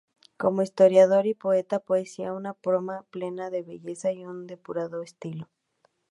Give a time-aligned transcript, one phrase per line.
[0.35, 5.47] Como historiador y poeta, poseía una prosa plena de belleza y un depurado estilo.